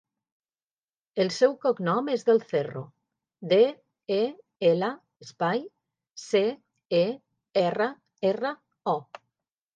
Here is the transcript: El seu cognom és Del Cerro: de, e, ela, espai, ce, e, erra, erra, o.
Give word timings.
El 1.25 1.27
seu 1.33 1.51
cognom 1.65 2.07
és 2.13 2.25
Del 2.29 2.41
Cerro: 2.53 2.81
de, 3.51 3.59
e, 4.17 4.25
ela, 4.71 4.91
espai, 5.27 5.63
ce, 6.25 6.43
e, 7.03 7.05
erra, 7.67 7.93
erra, 8.33 8.57
o. 8.99 9.01